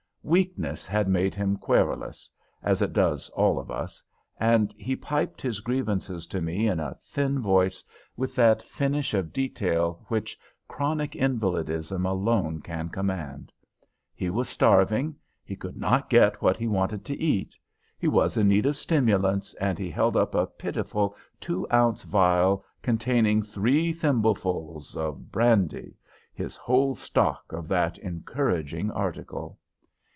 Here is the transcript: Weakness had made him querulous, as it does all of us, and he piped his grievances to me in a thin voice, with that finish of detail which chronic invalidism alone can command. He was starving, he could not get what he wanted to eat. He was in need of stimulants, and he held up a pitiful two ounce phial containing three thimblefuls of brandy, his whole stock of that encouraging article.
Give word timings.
Weakness 0.23 0.85
had 0.85 1.07
made 1.09 1.33
him 1.33 1.57
querulous, 1.57 2.29
as 2.61 2.83
it 2.83 2.93
does 2.93 3.29
all 3.31 3.57
of 3.57 3.71
us, 3.71 4.03
and 4.39 4.71
he 4.73 4.95
piped 4.95 5.41
his 5.41 5.61
grievances 5.61 6.27
to 6.27 6.39
me 6.39 6.67
in 6.67 6.79
a 6.79 6.95
thin 7.03 7.39
voice, 7.39 7.83
with 8.15 8.35
that 8.35 8.61
finish 8.61 9.15
of 9.15 9.33
detail 9.33 10.05
which 10.09 10.37
chronic 10.67 11.15
invalidism 11.15 12.05
alone 12.05 12.61
can 12.61 12.87
command. 12.89 13.51
He 14.13 14.29
was 14.29 14.47
starving, 14.47 15.15
he 15.43 15.55
could 15.55 15.75
not 15.75 16.07
get 16.07 16.39
what 16.39 16.55
he 16.55 16.67
wanted 16.67 17.03
to 17.05 17.15
eat. 17.19 17.57
He 17.97 18.07
was 18.07 18.37
in 18.37 18.47
need 18.49 18.67
of 18.67 18.75
stimulants, 18.77 19.55
and 19.55 19.79
he 19.79 19.89
held 19.89 20.15
up 20.15 20.35
a 20.35 20.45
pitiful 20.45 21.15
two 21.39 21.65
ounce 21.73 22.03
phial 22.03 22.63
containing 22.83 23.41
three 23.41 23.91
thimblefuls 23.91 24.95
of 24.95 25.31
brandy, 25.31 25.97
his 26.31 26.55
whole 26.57 26.93
stock 26.93 27.51
of 27.51 27.67
that 27.69 27.97
encouraging 27.97 28.91
article. 28.91 29.57